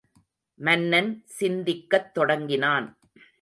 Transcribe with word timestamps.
மன்னன் 0.55 1.23
சிந்திக்கத் 1.25 2.13
தொடங்கினான். 2.13 2.97